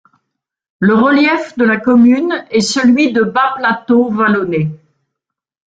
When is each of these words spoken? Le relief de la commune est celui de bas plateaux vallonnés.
Le 0.79 0.95
relief 0.95 1.55
de 1.59 1.63
la 1.63 1.77
commune 1.79 2.43
est 2.49 2.61
celui 2.61 3.13
de 3.13 3.21
bas 3.21 3.53
plateaux 3.57 4.09
vallonnés. 4.09 4.71